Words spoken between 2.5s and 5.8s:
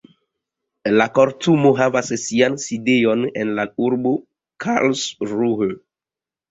sidejon en la urbo Karlsruhe.